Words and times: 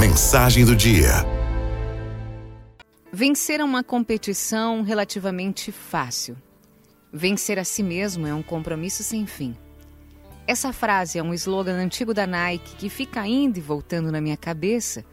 mensagem 0.00 0.64
do 0.64 0.74
dia. 0.74 1.10
Vencer 3.12 3.60
é 3.60 3.64
uma 3.64 3.84
competição 3.84 4.80
relativamente 4.80 5.70
fácil. 5.70 6.38
Vencer 7.12 7.58
a 7.58 7.64
si 7.64 7.82
mesmo 7.82 8.26
é 8.26 8.32
um 8.32 8.42
compromisso 8.42 9.02
sem 9.02 9.26
fim. 9.26 9.54
Essa 10.46 10.72
frase 10.72 11.18
é 11.18 11.22
um 11.22 11.34
slogan 11.34 11.74
antigo 11.74 12.14
da 12.14 12.26
Nike 12.26 12.76
que 12.76 12.88
fica 12.88 13.26
indo 13.26 13.58
e 13.58 13.60
voltando 13.60 14.10
na 14.10 14.22
minha 14.22 14.38
cabeça 14.38 15.04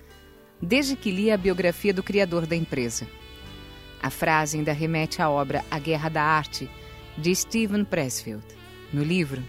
desde 0.61 0.95
que 0.95 1.11
li 1.11 1.29
a 1.29 1.37
biografia 1.37 1.93
do 1.93 2.01
criador 2.01 2.47
da 2.47 2.55
empresa. 2.55 3.05
A 4.01 4.09
frase 4.09 4.57
ainda 4.57 4.71
remete 4.71 5.21
à 5.21 5.29
obra 5.29 5.65
A 5.69 5.79
Guerra 5.79 6.07
da 6.07 6.23
Arte, 6.23 6.71
de 7.17 7.35
Steven 7.35 7.83
Pressfield. 7.83 8.45
No 8.93 9.03
livro, 9.03 9.43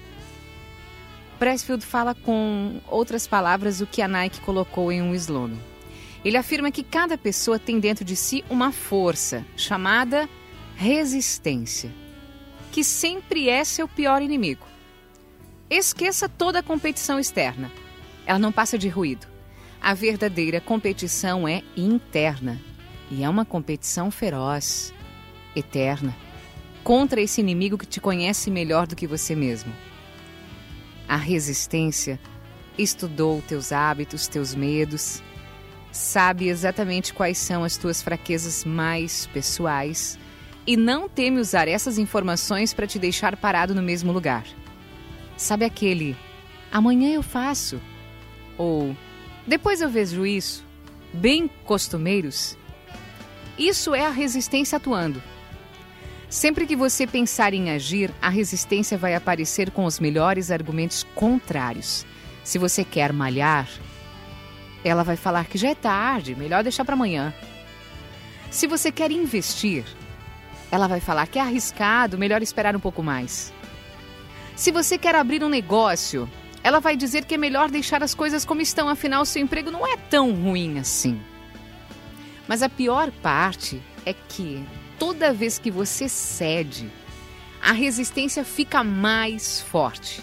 Pressfield 1.38 1.84
fala 1.84 2.14
com 2.14 2.80
outras 2.88 3.26
palavras 3.26 3.80
o 3.80 3.86
que 3.86 4.02
a 4.02 4.08
Nike 4.08 4.40
colocou 4.40 4.90
em 4.90 5.00
um 5.00 5.14
slogan. 5.14 5.56
Ele 6.24 6.36
afirma 6.36 6.70
que 6.70 6.82
cada 6.82 7.16
pessoa 7.16 7.58
tem 7.58 7.78
dentro 7.78 8.04
de 8.04 8.16
si 8.16 8.44
uma 8.50 8.72
força 8.72 9.44
chamada 9.56 10.28
resistência, 10.74 11.92
que 12.72 12.82
sempre 12.82 13.48
é 13.48 13.62
seu 13.64 13.86
pior 13.86 14.20
inimigo. 14.20 14.66
Esqueça 15.70 16.28
toda 16.28 16.58
a 16.58 16.62
competição 16.62 17.20
externa. 17.20 17.70
Ela 18.26 18.38
não 18.38 18.50
passa 18.50 18.76
de 18.76 18.88
ruído. 18.88 19.26
A 19.80 19.94
verdadeira 19.94 20.60
competição 20.60 21.46
é 21.46 21.62
interna. 21.76 22.60
E 23.10 23.22
é 23.22 23.28
uma 23.28 23.44
competição 23.44 24.10
feroz, 24.10 24.92
eterna, 25.54 26.14
contra 26.82 27.20
esse 27.20 27.40
inimigo 27.40 27.78
que 27.78 27.86
te 27.86 28.00
conhece 28.00 28.50
melhor 28.50 28.86
do 28.86 28.96
que 28.96 29.06
você 29.06 29.34
mesmo. 29.34 29.72
A 31.08 31.16
resistência 31.16 32.20
estudou 32.76 33.40
teus 33.40 33.72
hábitos, 33.72 34.28
teus 34.28 34.54
medos, 34.54 35.22
sabe 35.90 36.48
exatamente 36.48 37.14
quais 37.14 37.38
são 37.38 37.64
as 37.64 37.78
tuas 37.78 38.02
fraquezas 38.02 38.64
mais 38.64 39.26
pessoais 39.26 40.18
e 40.66 40.76
não 40.76 41.08
teme 41.08 41.40
usar 41.40 41.66
essas 41.66 41.96
informações 41.96 42.74
para 42.74 42.86
te 42.86 42.98
deixar 42.98 43.36
parado 43.36 43.74
no 43.74 43.82
mesmo 43.82 44.12
lugar. 44.12 44.44
Sabe 45.34 45.64
aquele 45.64 46.14
amanhã 46.70 47.10
eu 47.10 47.22
faço 47.22 47.80
ou 48.58 48.94
depois 49.46 49.80
eu 49.80 49.88
vejo 49.88 50.26
isso, 50.26 50.62
bem 51.12 51.48
costumeiros? 51.64 52.54
Isso 53.58 53.94
é 53.94 54.04
a 54.04 54.10
resistência 54.10 54.76
atuando. 54.76 55.22
Sempre 56.28 56.66
que 56.66 56.76
você 56.76 57.06
pensar 57.06 57.54
em 57.54 57.70
agir, 57.70 58.12
a 58.20 58.28
resistência 58.28 58.98
vai 58.98 59.14
aparecer 59.14 59.70
com 59.70 59.86
os 59.86 59.98
melhores 59.98 60.50
argumentos 60.50 61.06
contrários. 61.14 62.04
Se 62.44 62.58
você 62.58 62.84
quer 62.84 63.14
malhar, 63.14 63.66
ela 64.84 65.02
vai 65.02 65.16
falar 65.16 65.46
que 65.46 65.56
já 65.56 65.70
é 65.70 65.74
tarde, 65.74 66.34
melhor 66.34 66.62
deixar 66.62 66.84
para 66.84 66.94
amanhã. 66.94 67.32
Se 68.50 68.66
você 68.66 68.92
quer 68.92 69.10
investir, 69.10 69.84
ela 70.70 70.86
vai 70.86 71.00
falar 71.00 71.26
que 71.26 71.38
é 71.38 71.42
arriscado, 71.42 72.18
melhor 72.18 72.42
esperar 72.42 72.76
um 72.76 72.80
pouco 72.80 73.02
mais. 73.02 73.52
Se 74.54 74.70
você 74.70 74.98
quer 74.98 75.14
abrir 75.14 75.42
um 75.42 75.48
negócio, 75.48 76.28
ela 76.62 76.78
vai 76.78 76.94
dizer 76.94 77.24
que 77.24 77.36
é 77.36 77.38
melhor 77.38 77.70
deixar 77.70 78.02
as 78.02 78.14
coisas 78.14 78.44
como 78.44 78.60
estão, 78.60 78.88
afinal, 78.88 79.24
seu 79.24 79.40
emprego 79.40 79.70
não 79.70 79.86
é 79.86 79.96
tão 79.96 80.32
ruim 80.32 80.78
assim. 80.78 81.18
Mas 82.46 82.62
a 82.62 82.68
pior 82.68 83.10
parte 83.22 83.80
é 84.04 84.12
que 84.12 84.66
toda 84.98 85.32
vez 85.32 85.58
que 85.58 85.70
você 85.70 86.08
cede, 86.08 86.90
a 87.62 87.72
resistência 87.72 88.44
fica 88.44 88.82
mais 88.82 89.60
forte. 89.60 90.22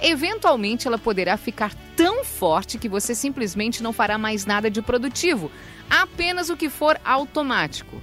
Eventualmente, 0.00 0.86
ela 0.86 0.98
poderá 0.98 1.36
ficar 1.36 1.74
tão 1.94 2.24
forte 2.24 2.78
que 2.78 2.88
você 2.88 3.14
simplesmente 3.14 3.82
não 3.82 3.92
fará 3.92 4.16
mais 4.16 4.46
nada 4.46 4.70
de 4.70 4.80
produtivo, 4.80 5.50
apenas 5.88 6.48
o 6.48 6.56
que 6.56 6.70
for 6.70 6.98
automático. 7.04 8.00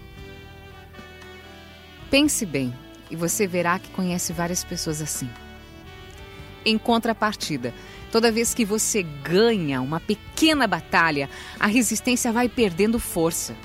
Pense 2.10 2.46
bem 2.46 2.74
e 3.10 3.16
você 3.16 3.48
verá 3.48 3.80
que 3.80 3.90
conhece 3.90 4.32
várias 4.32 4.64
pessoas 4.64 5.02
assim. 5.02 5.30
Em 6.64 6.78
contrapartida, 6.78 7.74
toda 8.12 8.32
vez 8.32 8.54
que 8.54 8.66
você 8.66 9.02
ganha 9.02 9.82
uma 9.82 10.00
pequena 10.00 10.68
batalha, 10.68 11.30
a 11.60 11.66
resistência 11.66 12.32
vai 12.32 12.48
perdendo 12.48 13.00
força. 13.00 13.56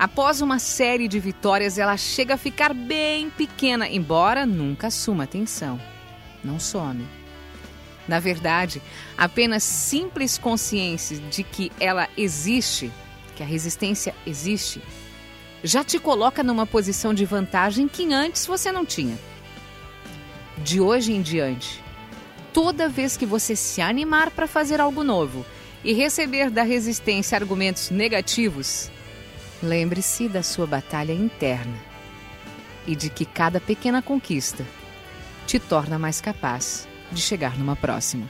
Após 0.00 0.40
uma 0.40 0.58
série 0.58 1.06
de 1.06 1.20
vitórias, 1.20 1.76
ela 1.76 1.94
chega 1.94 2.32
a 2.32 2.38
ficar 2.38 2.72
bem 2.72 3.28
pequena, 3.28 3.86
embora 3.86 4.46
nunca 4.46 4.86
assuma 4.86 5.24
atenção. 5.24 5.78
Não 6.42 6.58
some. 6.58 7.06
Na 8.08 8.18
verdade, 8.18 8.80
apenas 9.14 9.62
simples 9.62 10.38
consciência 10.38 11.18
de 11.18 11.42
que 11.42 11.70
ela 11.78 12.08
existe, 12.16 12.90
que 13.36 13.42
a 13.42 13.46
resistência 13.46 14.14
existe, 14.26 14.80
já 15.62 15.84
te 15.84 15.98
coloca 15.98 16.42
numa 16.42 16.64
posição 16.64 17.12
de 17.12 17.26
vantagem 17.26 17.86
que 17.86 18.10
antes 18.10 18.46
você 18.46 18.72
não 18.72 18.86
tinha. 18.86 19.18
De 20.56 20.80
hoje 20.80 21.12
em 21.12 21.20
diante, 21.20 21.84
toda 22.54 22.88
vez 22.88 23.18
que 23.18 23.26
você 23.26 23.54
se 23.54 23.82
animar 23.82 24.30
para 24.30 24.46
fazer 24.46 24.80
algo 24.80 25.04
novo 25.04 25.44
e 25.84 25.92
receber 25.92 26.48
da 26.48 26.62
resistência 26.62 27.36
argumentos 27.36 27.90
negativos, 27.90 28.90
Lembre-se 29.62 30.28
da 30.28 30.42
sua 30.42 30.66
batalha 30.66 31.12
interna 31.12 31.76
e 32.86 32.96
de 32.96 33.10
que 33.10 33.26
cada 33.26 33.60
pequena 33.60 34.00
conquista 34.00 34.64
te 35.46 35.58
torna 35.58 35.98
mais 35.98 36.20
capaz 36.20 36.88
de 37.12 37.20
chegar 37.20 37.58
numa 37.58 37.76
próxima. 37.76 38.26